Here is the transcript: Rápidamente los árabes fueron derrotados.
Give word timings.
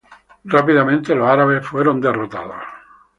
Rápidamente 0.45 1.13
los 1.13 1.27
árabes 1.29 1.63
fueron 1.63 2.01
derrotados. 2.01 2.55